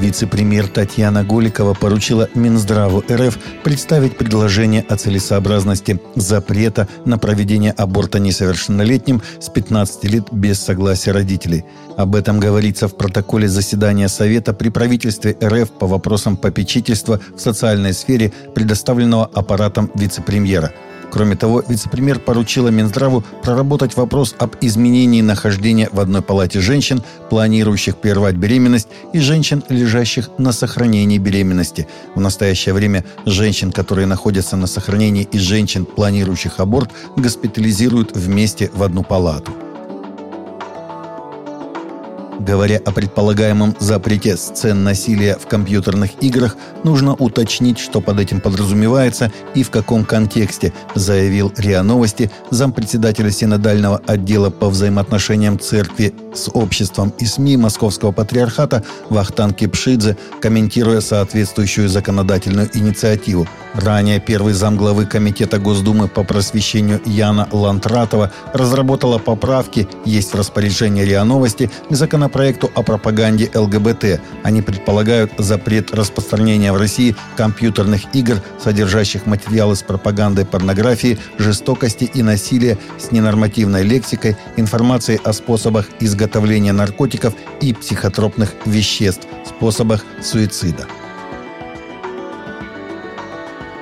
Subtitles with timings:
[0.00, 9.20] Вице-премьер Татьяна Голикова поручила Минздраву РФ представить предложение о целесообразности запрета на проведение аборта несовершеннолетним
[9.38, 11.66] с 15 лет без согласия родителей.
[11.98, 17.92] Об этом говорится в протоколе заседания Совета при правительстве РФ по вопросам попечительства в социальной
[17.92, 20.72] сфере, предоставленного аппаратом вице-премьера–
[21.10, 27.96] Кроме того, вице-премьер поручила Минздраву проработать вопрос об изменении нахождения в одной палате женщин, планирующих
[27.96, 31.88] прервать беременность, и женщин, лежащих на сохранении беременности.
[32.14, 38.82] В настоящее время женщин, которые находятся на сохранении, и женщин, планирующих аборт, госпитализируют вместе в
[38.82, 39.52] одну палату.
[42.40, 49.30] Говоря о предполагаемом запрете сцен насилия в компьютерных играх, нужно уточнить, что под этим подразумевается
[49.54, 57.12] и в каком контексте, заявил РИА Новости зампредседателя Синодального отдела по взаимоотношениям церкви с обществом
[57.18, 63.46] и СМИ Московского патриархата Вахтан Кипшидзе, комментируя соответствующую законодательную инициативу.
[63.74, 71.24] Ранее первый замглавы Комитета Госдумы по просвещению Яна Лантратова разработала поправки, есть в распоряжении РИА
[71.24, 74.20] Новости, к законопроекту законопроекту о пропаганде ЛГБТ.
[74.44, 82.22] Они предполагают запрет распространения в России компьютерных игр, содержащих материалы с пропагандой порнографии, жестокости и
[82.22, 90.86] насилия с ненормативной лексикой, информацией о способах изготовления наркотиков и психотропных веществ, способах суицида.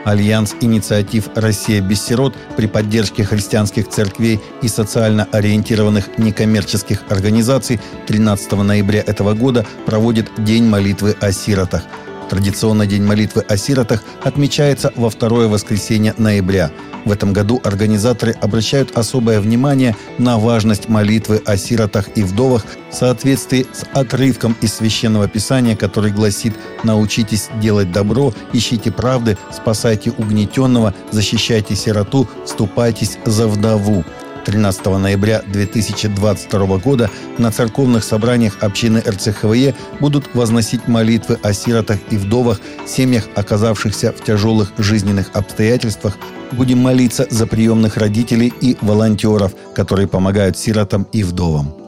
[0.08, 8.52] Альянс инициатив «Россия без сирот» при поддержке христианских церквей и социально ориентированных некоммерческих организаций 13
[8.52, 11.82] ноября этого года проводит День молитвы о сиротах–
[12.28, 16.70] Традиционно День молитвы о сиротах отмечается во второе воскресенье ноября.
[17.04, 22.94] В этом году организаторы обращают особое внимание на важность молитвы о сиротах и вдовах в
[22.94, 30.94] соответствии с отрывком из Священного Писания, который гласит «Научитесь делать добро, ищите правды, спасайте угнетенного,
[31.10, 34.04] защищайте сироту, вступайтесь за вдову».
[34.48, 42.16] 13 ноября 2022 года на церковных собраниях общины РЦХВЕ будут возносить молитвы о сиротах и
[42.16, 46.16] вдовах, семьях, оказавшихся в тяжелых жизненных обстоятельствах.
[46.52, 51.87] Будем молиться за приемных родителей и волонтеров, которые помогают сиротам и вдовам.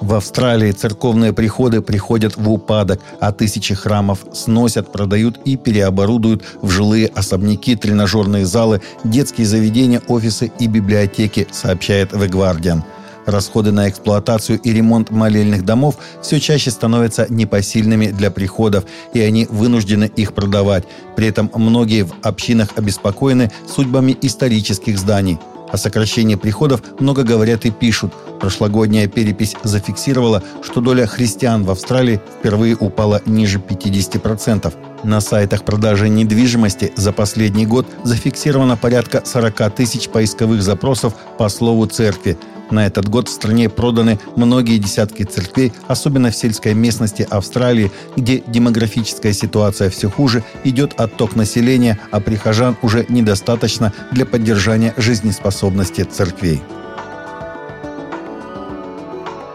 [0.00, 6.70] В Австралии церковные приходы приходят в упадок, а тысячи храмов сносят, продают и переоборудуют в
[6.70, 12.82] жилые особняки, тренажерные залы, детские заведения, офисы и библиотеки, сообщает The Guardian.
[13.26, 19.46] Расходы на эксплуатацию и ремонт молельных домов все чаще становятся непосильными для приходов, и они
[19.50, 20.84] вынуждены их продавать.
[21.14, 25.38] При этом многие в общинах обеспокоены судьбами исторических зданий.
[25.70, 28.12] О сокращении приходов много говорят и пишут.
[28.40, 34.72] Прошлогодняя перепись зафиксировала, что доля христиан в Австралии впервые упала ниже 50%.
[35.04, 41.86] На сайтах продажи недвижимости за последний год зафиксировано порядка 40 тысяч поисковых запросов по слову
[41.86, 42.38] «церкви».
[42.70, 48.42] На этот год в стране проданы многие десятки церквей, особенно в сельской местности Австралии, где
[48.46, 56.62] демографическая ситуация все хуже, идет отток населения, а прихожан уже недостаточно для поддержания жизнеспособности церквей.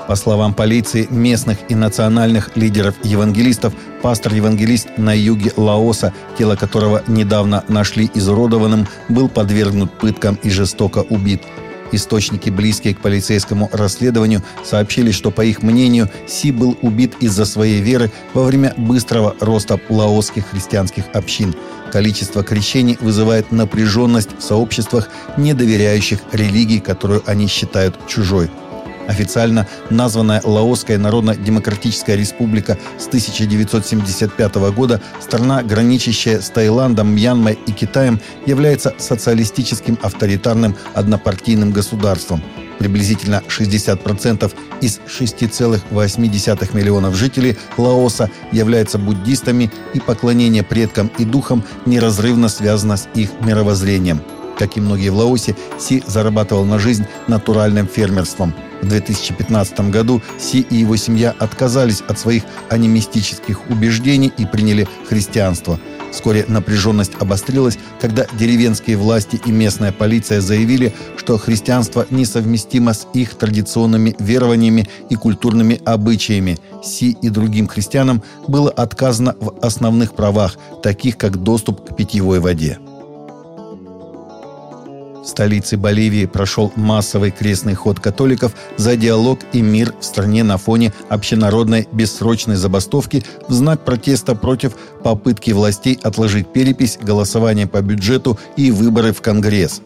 [0.08, 3.74] По словам полиции, местных и национальных лидеров-евангелистов,
[4.04, 11.42] пастор-евангелист на юге Лаоса, тело которого недавно нашли изуродованным, был подвергнут пыткам и жестоко убит.
[11.92, 17.82] Источники, близкие к полицейскому расследованию, сообщили, что, по их мнению, Си был убит из-за своей
[17.82, 21.56] веры во время быстрого роста лаосских христианских общин.
[21.92, 28.50] Количество крещений вызывает напряженность в сообществах, не доверяющих религии, которую они считают чужой.
[29.08, 38.20] Официально названная Лаосская Народно-Демократическая Республика с 1975 года, страна, граничащая с Таиландом, Мьянмой и Китаем,
[38.46, 42.44] является социалистическим авторитарным однопартийным государством.
[42.80, 44.52] Приблизительно 60%
[44.82, 53.08] из 6,8 миллионов жителей Лаоса являются буддистами, и поклонение предкам и духам неразрывно связано с
[53.16, 54.22] их мировоззрением.
[54.58, 58.54] Как и многие в Лаосе, Си зарабатывал на жизнь натуральным фермерством–
[58.86, 65.80] в 2015 году Си и его семья отказались от своих анимистических убеждений и приняли христианство.
[66.12, 73.34] Вскоре напряженность обострилась, когда деревенские власти и местная полиция заявили, что христианство несовместимо с их
[73.36, 76.58] традиционными верованиями и культурными обычаями.
[76.84, 82.78] Си и другим христианам было отказано в основных правах, таких как доступ к питьевой воде.
[85.36, 90.94] Столице Боливии прошел массовый крестный ход католиков за диалог и мир в стране на фоне
[91.10, 98.72] общенародной бессрочной забастовки в знак протеста против попытки властей отложить перепись, голосование по бюджету и
[98.72, 99.82] выборы в Конгресс.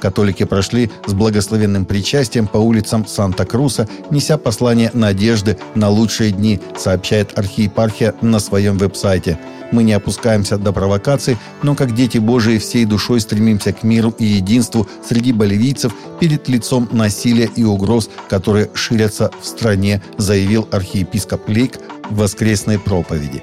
[0.00, 7.38] Католики прошли с благословенным причастием по улицам Санта-Круса, неся послание надежды на лучшие дни, сообщает
[7.38, 9.38] архиепархия на своем веб-сайте–
[9.72, 14.24] мы не опускаемся до провокаций, но как дети Божии всей душой стремимся к миру и
[14.24, 21.78] единству среди боливийцев перед лицом насилия и угроз, которые ширятся в стране, заявил архиепископ Лейк
[22.10, 23.42] в воскресной проповеди.